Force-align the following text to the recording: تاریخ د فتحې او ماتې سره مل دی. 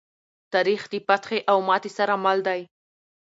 تاریخ 0.53 0.81
د 0.91 0.93
فتحې 1.07 1.39
او 1.51 1.57
ماتې 1.67 1.91
سره 1.97 2.13
مل 2.23 2.39
دی. 2.47 2.61